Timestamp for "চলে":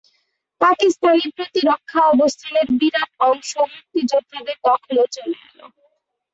5.15-5.37